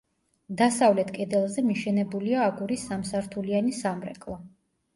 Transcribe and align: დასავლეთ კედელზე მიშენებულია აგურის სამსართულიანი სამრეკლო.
დასავლეთ 0.61 1.11
კედელზე 1.17 1.65
მიშენებულია 1.67 2.41
აგურის 2.47 2.89
სამსართულიანი 2.89 3.77
სამრეკლო. 3.85 4.43